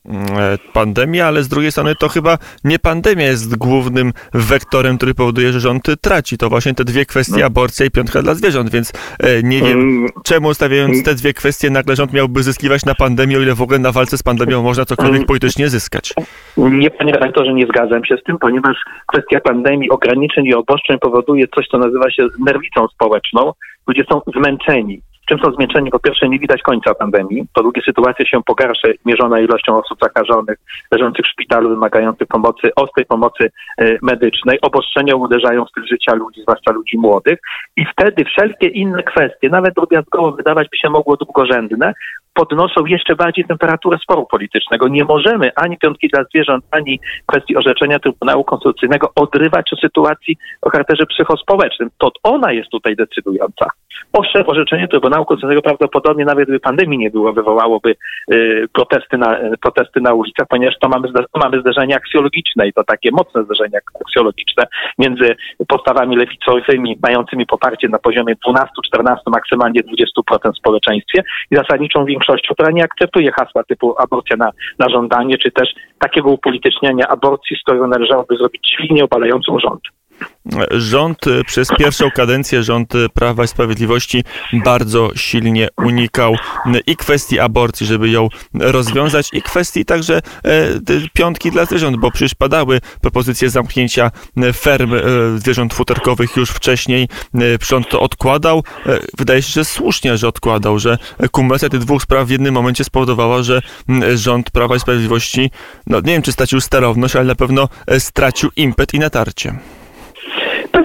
E, 0.08 0.58
pandemia, 0.72 1.26
ale 1.26 1.42
z 1.42 1.48
drugiej 1.48 1.72
strony 1.72 1.94
to 1.94 2.08
chyba 2.08 2.38
nie 2.64 2.78
pandemia 2.78 3.25
jest 3.25 3.56
głównym 3.56 4.12
wektorem, 4.34 4.96
który 4.96 5.14
powoduje, 5.14 5.52
że 5.52 5.60
rząd 5.60 5.86
traci. 6.00 6.38
To 6.38 6.48
właśnie 6.48 6.75
te 6.75 6.84
dwie 6.84 7.06
kwestie, 7.06 7.40
no. 7.40 7.46
aborcja 7.46 7.86
i 7.86 7.90
piątka 7.90 8.22
dla 8.22 8.34
zwierząt, 8.34 8.70
więc 8.70 8.92
e, 9.20 9.42
nie 9.42 9.60
wiem, 9.60 9.80
mm. 9.80 10.08
czemu 10.25 10.54
stawiając 10.54 10.92
mm. 10.92 11.04
te 11.04 11.14
dwie 11.14 11.34
kwestie, 11.34 11.70
nagle 11.70 11.96
rząd 11.96 12.12
miałby 12.12 12.42
zyskiwać 12.42 12.84
na 12.84 12.94
pandemii, 12.94 13.36
o 13.36 13.40
ile 13.40 13.54
w 13.54 13.62
ogóle 13.62 13.78
na 13.78 13.92
walce 13.92 14.18
z 14.18 14.22
pandemią 14.22 14.62
można 14.62 14.84
cokolwiek 14.84 15.16
mm. 15.16 15.26
politycznie 15.26 15.68
zyskać. 15.68 16.14
Nie, 16.56 16.90
panie 16.90 17.12
redaktorze, 17.12 17.54
nie 17.54 17.66
zgadzam 17.66 18.04
się 18.04 18.16
z 18.16 18.22
tym, 18.22 18.38
ponieważ 18.38 18.76
kwestia 19.06 19.40
pandemii, 19.40 19.90
ograniczeń 19.90 20.46
i 20.46 20.54
obostrzeń 20.54 20.98
powoduje 20.98 21.48
coś, 21.48 21.68
co 21.68 21.78
nazywa 21.78 22.10
się 22.10 22.26
nerwicą 22.46 22.88
społeczną. 22.88 23.52
Ludzie 23.86 24.04
są 24.10 24.20
zmęczeni 24.36 25.02
Czym 25.28 25.38
są 25.38 25.52
zmęczeni? 25.52 25.90
Po 25.90 25.99
pierwsze, 25.99 26.28
nie 26.28 26.38
widać 26.38 26.62
końca 26.62 26.95
pandemii. 26.95 27.47
Po 27.54 27.62
drugie, 27.62 27.83
sytuacja 27.83 28.25
się 28.26 28.42
pogarsza, 28.42 28.88
mierzona 29.04 29.40
ilością 29.40 29.76
osób 29.78 29.99
zakażonych, 30.02 30.59
leżących 30.92 31.26
w 31.26 31.28
szpitalu, 31.28 31.68
wymagających 31.68 32.28
pomocy, 32.28 32.71
ostrej 32.76 33.06
pomocy 33.06 33.50
y, 33.80 33.99
medycznej. 34.02 34.61
Obostrzenia 34.61 35.16
uderzają 35.16 35.64
w 35.64 35.71
styl 35.71 35.87
życia 35.87 36.14
ludzi, 36.14 36.42
zwłaszcza 36.42 36.73
ludzi 36.73 36.99
młodych. 36.99 37.38
I 37.76 37.87
wtedy 37.92 38.25
wszelkie 38.25 38.68
inne 38.68 39.02
kwestie, 39.02 39.49
nawet 39.49 39.75
drobiazgowo 39.75 40.33
wydawać 40.33 40.68
by 40.71 40.76
się 40.76 40.90
mogło 40.90 41.16
drugorzędne, 41.16 41.92
podnoszą 42.37 42.87
jeszcze 42.87 43.16
bardziej 43.16 43.45
temperaturę 43.45 43.99
sporu 43.99 44.26
politycznego. 44.26 44.88
Nie 44.88 45.04
możemy 45.04 45.50
ani 45.56 45.78
piątki 45.78 46.09
dla 46.09 46.25
zwierząt, 46.25 46.64
ani 46.71 47.00
kwestii 47.26 47.56
orzeczenia 47.56 47.99
Trybunału 47.99 48.45
Konstytucyjnego 48.45 49.12
odrywać 49.14 49.73
o 49.73 49.76
sytuacji 49.76 50.37
o 50.62 50.71
charakterze 50.71 51.06
psychospołecznym. 51.06 51.90
To 51.99 52.11
ona 52.23 52.52
jest 52.52 52.71
tutaj 52.71 52.97
decydująca. 52.97 53.66
Owszem, 54.12 54.42
orzeczenie 54.46 54.88
Trybunału 54.88 55.24
Konstytucyjnego 55.24 55.62
prawdopodobnie 55.62 56.24
nawet 56.24 56.44
gdyby 56.44 56.60
pandemii 56.60 56.98
nie 56.98 57.10
było, 57.10 57.32
wywołałoby 57.32 57.94
y, 58.32 58.68
protesty, 58.72 59.18
na, 59.18 59.38
protesty 59.60 60.00
na 60.00 60.14
ulicach, 60.14 60.46
ponieważ 60.48 60.78
to 60.80 60.88
mamy, 60.88 61.08
mamy 61.34 61.60
zderzenia 61.60 61.96
aksjologiczne 61.96 62.68
i 62.68 62.72
to 62.72 62.84
takie 62.84 63.10
mocne 63.12 63.44
zderzenia 63.44 63.78
aksjologiczne 64.00 64.64
między 64.98 65.36
postawami 65.68 66.16
lewicowymi, 66.16 66.98
mającymi 67.02 67.46
poparcie 67.46 67.88
na 67.88 67.98
poziomie 67.98 68.34
12-14, 68.48 69.16
maksymalnie 69.26 69.80
20% 69.82 70.52
w 70.52 70.58
społeczeństwie 70.58 71.22
i 71.50 71.56
zasadniczą 71.56 72.04
większością, 72.04 72.54
która 72.54 72.70
nie 72.70 72.84
akceptuje 72.84 73.32
hasła 73.32 73.64
typu 73.64 73.94
aborcja 73.98 74.36
na, 74.36 74.50
na 74.78 74.88
żądanie, 74.88 75.38
czy 75.38 75.50
też 75.50 75.74
takiego 75.98 76.30
upolityczniania 76.30 77.08
aborcji, 77.08 77.56
z 77.56 77.62
którego 77.62 77.86
należałoby 77.86 78.36
zrobić 78.36 78.76
silnie 78.76 79.04
obalającą 79.04 79.58
rząd 79.58 79.82
rząd 80.70 81.26
e, 81.26 81.44
przez 81.44 81.68
pierwszą 81.78 82.11
kadencję, 82.11 82.62
rząd 82.62 82.94
e, 82.94 83.08
Prawa 83.08 83.44
i 83.44 83.49
Sprawiedliwości 83.49 84.25
bardzo 84.52 85.11
silnie 85.16 85.68
unikał 85.76 86.37
i 86.87 86.96
kwestii 86.96 87.40
aborcji, 87.40 87.87
żeby 87.87 88.11
ją 88.11 88.28
rozwiązać, 88.54 89.28
i 89.32 89.42
kwestii 89.42 89.85
także 89.85 90.16
e, 90.16 90.20
piątki 91.12 91.50
dla 91.50 91.64
zwierząt, 91.64 91.96
bo 91.96 92.11
przecież 92.11 92.35
padały 92.35 92.80
propozycje 93.00 93.50
zamknięcia 93.50 94.11
ferm 94.54 94.94
zwierząt 95.37 95.75
futerkowych 95.75 96.37
już 96.37 96.50
wcześniej. 96.50 97.08
Rząd 97.62 97.88
to 97.88 98.00
odkładał. 98.00 98.64
Wydaje 99.18 99.42
się, 99.42 99.52
że 99.52 99.64
słusznie, 99.64 100.16
że 100.16 100.28
odkładał, 100.28 100.78
że 100.78 100.99
kumulacja 101.30 101.68
tych 101.68 101.80
dwóch 101.80 102.02
spraw 102.02 102.26
w 102.26 102.30
jednym 102.30 102.54
momencie 102.54 102.85
spowodowała, 102.85 103.42
że 103.42 103.62
rząd 104.14 104.50
Prawa 104.50 104.76
i 104.76 104.80
Sprawiedliwości, 104.80 105.50
no 105.87 106.00
nie 106.00 106.12
wiem, 106.12 106.23
czy 106.23 106.32
stracił 106.32 106.61
sterowność, 106.61 107.16
ale 107.16 107.25
na 107.25 107.35
pewno 107.35 107.68
stracił 107.99 108.50
impet 108.56 108.94
i 108.94 108.99
natarcie. 108.99 109.58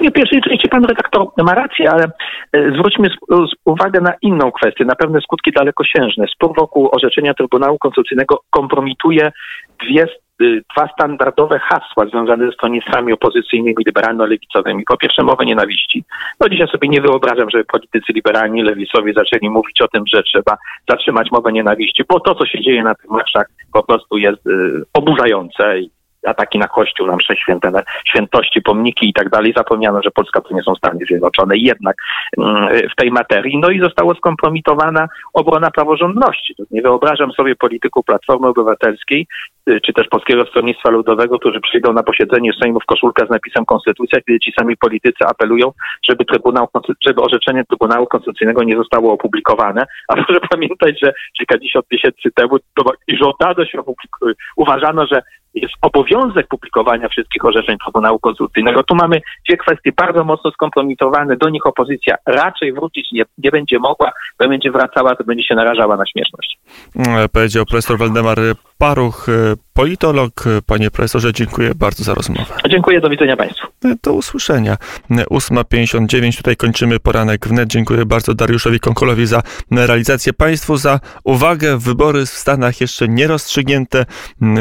W 0.08 0.12
pierwszej 0.12 0.40
części 0.40 0.68
pan 0.68 0.84
redaktor 0.84 1.26
ma 1.38 1.54
rację, 1.54 1.90
ale 1.90 2.04
e, 2.52 2.70
zwróćmy 2.70 3.08
uwagę 3.64 4.00
na 4.00 4.12
inną 4.22 4.52
kwestię, 4.52 4.84
na 4.84 4.94
pewne 4.94 5.20
skutki 5.20 5.52
dalekosiężne. 5.52 6.26
Spór 6.34 6.56
wokół 6.56 6.88
orzeczenia 6.92 7.34
Trybunału 7.34 7.78
Konstytucyjnego 7.78 8.40
kompromituje 8.50 9.32
dwie 9.80 10.06
y, 10.42 10.62
dwa 10.76 10.88
standardowe 10.88 11.58
hasła 11.58 12.06
związane 12.06 12.46
ze 12.46 12.52
stronnictwami 12.52 13.12
opozycyjnymi, 13.12 13.84
liberalno-lewicowymi. 13.86 14.82
Po 14.86 14.96
pierwsze 14.96 15.22
mowę 15.22 15.44
nienawiści. 15.44 16.04
No 16.40 16.48
dzisiaj 16.48 16.68
sobie 16.68 16.88
nie 16.88 17.00
wyobrażam, 17.00 17.50
żeby 17.50 17.64
politycy 17.64 18.12
liberalni, 18.12 18.62
lewicowi 18.62 19.14
zaczęli 19.14 19.50
mówić 19.50 19.82
o 19.82 19.88
tym, 19.88 20.04
że 20.14 20.22
trzeba 20.22 20.56
zatrzymać 20.88 21.30
mowę 21.30 21.52
nienawiści, 21.52 22.02
bo 22.08 22.20
to, 22.20 22.34
co 22.34 22.46
się 22.46 22.60
dzieje 22.60 22.82
na 22.82 22.94
tych 22.94 23.10
marszach 23.10 23.46
po 23.72 23.82
prostu 23.82 24.18
jest 24.18 24.46
y, 24.46 24.82
oburzające 24.94 25.80
i 25.80 25.90
ataki 26.26 26.58
na 26.58 26.68
kościół, 26.68 27.06
na 27.06 27.16
msze 27.16 27.36
święte, 27.36 27.82
świętości, 28.04 28.62
pomniki 28.62 29.08
i 29.08 29.12
tak 29.12 29.28
dalej. 29.28 29.52
Zapomniano, 29.56 30.02
że 30.02 30.10
Polska 30.10 30.40
to 30.40 30.54
nie 30.54 30.62
są 30.62 30.74
Stany 30.74 31.04
Zjednoczone 31.06 31.54
jednak 31.56 31.96
mm, 32.38 32.68
w 32.92 32.96
tej 32.96 33.10
materii. 33.10 33.58
No 33.58 33.70
i 33.70 33.80
została 33.80 34.14
skompromitowana 34.14 35.08
obrona 35.32 35.70
praworządności. 35.70 36.54
Nie 36.70 36.82
wyobrażam 36.82 37.32
sobie 37.32 37.56
polityków 37.56 38.04
Platformy 38.04 38.48
Obywatelskiej, 38.48 39.26
y, 39.68 39.80
czy 39.80 39.92
też 39.92 40.08
Polskiego 40.08 40.46
Stronnictwa 40.46 40.90
Ludowego, 40.90 41.38
którzy 41.38 41.60
przyjdą 41.60 41.92
na 41.92 42.02
posiedzenie 42.02 42.50
Sejmu 42.62 42.80
w 42.80 42.86
koszulkę 42.86 43.26
z 43.26 43.30
napisem 43.30 43.64
Konstytucja, 43.64 44.20
kiedy 44.20 44.40
ci 44.40 44.52
sami 44.58 44.76
politycy 44.76 45.24
apelują, 45.26 45.72
żeby 46.08 46.24
Trybunał, 46.24 46.68
żeby 47.06 47.22
orzeczenie 47.22 47.64
Trybunału 47.64 48.06
Konstytucyjnego 48.06 48.62
nie 48.62 48.76
zostało 48.76 49.12
opublikowane. 49.12 49.86
A 50.08 50.14
proszę 50.14 50.40
pamiętać, 50.50 51.00
że 51.02 51.12
kilkadziesiąt 51.38 51.86
miesięcy 51.92 52.30
temu 52.34 52.56
i 53.08 53.16
żądano 53.16 53.66
się 53.66 53.78
uważano, 54.56 55.06
że 55.06 55.22
jest 55.54 55.74
obowiązek 55.80 56.48
publikowania 56.48 57.08
wszystkich 57.08 57.44
orzeczeń 57.44 57.76
Trybunału 57.84 58.18
Konstytucyjnego. 58.18 58.82
Tu 58.82 58.94
mamy 58.94 59.20
dwie 59.48 59.56
kwestie 59.56 59.92
bardzo 59.96 60.24
mocno 60.24 60.50
skompromitowane. 60.50 61.36
Do 61.36 61.48
nich 61.48 61.66
opozycja 61.66 62.16
raczej 62.26 62.72
wrócić 62.72 63.12
nie, 63.12 63.24
nie 63.38 63.50
będzie 63.50 63.78
mogła, 63.78 64.12
bo 64.38 64.48
będzie 64.48 64.70
wracała, 64.70 65.16
to 65.16 65.24
będzie 65.24 65.44
się 65.44 65.54
narażała 65.54 65.96
na 65.96 66.06
śmieszność. 66.06 66.58
Mm, 66.96 67.28
powiedział 67.28 67.64
profesor 67.64 67.98
Waldemar 67.98 68.38
Paruch, 68.78 69.28
e, 69.28 69.32
politolog. 69.72 70.44
Panie 70.66 70.90
profesorze, 70.90 71.32
dziękuję 71.32 71.72
bardzo 71.74 72.04
za 72.04 72.14
rozmowę. 72.14 72.54
Dziękuję, 72.70 73.00
do 73.00 73.10
widzenia 73.10 73.36
Państwu. 73.36 73.66
E, 73.84 73.94
do 74.02 74.12
usłyszenia. 74.12 74.76
8.59, 75.10 76.36
tutaj 76.36 76.56
kończymy 76.56 77.00
poranek 77.00 77.48
wnet. 77.48 77.68
Dziękuję 77.68 78.06
bardzo 78.06 78.34
Dariuszowi 78.34 78.80
Konkolowi 78.80 79.26
za 79.26 79.42
realizację, 79.70 80.32
Państwu 80.32 80.76
za 80.76 81.00
uwagę. 81.24 81.78
Wybory 81.78 82.26
w 82.26 82.30
Stanach 82.30 82.80
jeszcze 82.80 83.08
nie 83.08 83.26
rozstrzygnięte. 83.26 84.06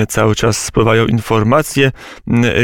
Cały 0.07 0.35
czas 0.35 0.65
spływają 0.65 1.05
informacje. 1.05 1.91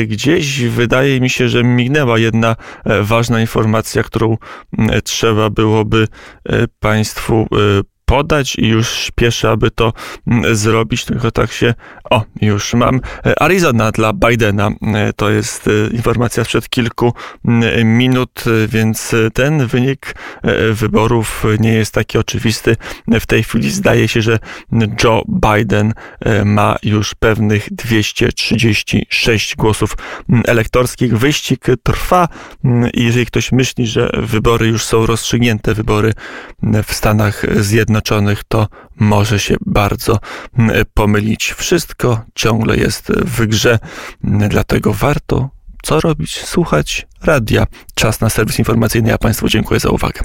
Gdzieś 0.08 0.62
wydaje 0.62 1.22
mi 1.22 1.30
się, 1.30 1.50
że 1.50 1.64
mignęła 1.64 2.20
jedna 2.20 2.56
e, 2.86 3.04
ważna 3.04 3.42
informacja, 3.42 4.04
którą 4.04 4.38
trzeba 5.04 5.50
byłoby 5.50 6.08
Państwu 6.80 7.48
podać 8.08 8.56
i 8.56 8.68
już 8.68 8.90
śpieszę, 8.90 9.50
aby 9.50 9.72
to 9.72 9.94
mm, 10.28 10.56
zrobić, 10.56 11.06
tylko 11.06 11.32
tak 11.32 11.52
się, 11.52 11.74
o, 12.10 12.24
już 12.42 12.74
mam. 12.74 13.02
E, 13.26 13.42
Arizona 13.42 13.92
dla 13.92 14.14
Bidena, 14.14 14.70
e, 14.82 15.14
to 15.14 15.30
jest 15.30 15.68
e, 15.68 15.72
informacja 15.96 16.44
sprzed 16.44 16.70
kilku 16.70 17.14
mm, 17.46 17.98
minut, 17.98 18.44
więc 18.68 19.16
ten 19.34 19.68
wynik 19.68 20.16
wyborów 20.72 21.46
nie 21.60 21.74
jest 21.74 21.94
taki 21.94 22.18
oczywisty. 22.18 22.76
W 23.20 23.26
tej 23.26 23.44
chwili 23.44 23.72
zdaje 23.72 24.08
się, 24.08 24.22
że 24.22 24.40
Joe 25.04 25.24
Biden 25.28 25.94
ma 26.46 26.76
już 26.84 27.16
pewnych 27.16 27.68
236 27.72 29.56
głosów 29.56 29.98
mm, 30.30 30.44
elektorskich. 30.48 31.18
Wyścig 31.18 31.66
trwa 31.84 32.28
i 32.94 33.04
jeżeli 33.04 33.26
ktoś 33.26 33.52
myśli, 33.52 33.88
że 33.88 34.10
wybory 34.18 34.68
już 34.68 34.86
są 34.86 35.06
rozstrzygnięte, 35.06 35.74
wybory 35.74 36.14
w 36.84 36.94
Stanach 36.94 37.46
Zjednoczonych, 37.56 37.97
Zjednoczonych, 37.98 38.44
to 38.44 38.68
może 38.96 39.40
się 39.40 39.56
bardzo 39.66 40.20
pomylić. 40.94 41.54
Wszystko 41.58 42.22
ciągle 42.36 42.78
jest 42.78 43.12
w 43.12 43.46
grze, 43.46 43.80
dlatego 44.24 44.94
warto 44.94 45.50
co 45.84 46.00
robić? 46.00 46.46
Słuchać 46.46 47.08
radia. 47.24 47.68
Czas 47.96 48.22
na 48.22 48.30
serwis 48.30 48.60
informacyjny. 48.60 49.10
Ja 49.10 49.18
Państwu 49.18 49.48
dziękuję 49.48 49.80
za 49.80 49.90
uwagę. 49.90 50.22